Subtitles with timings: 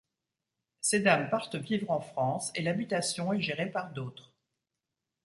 [0.79, 4.33] Ces dames partent vivre en France, et l’habitation est gérée par d’autres.